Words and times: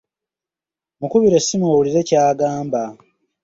Mukubire 0.99 1.35
essimu 1.39 1.65
owulire 1.71 2.01
ky’agamba. 2.07 2.83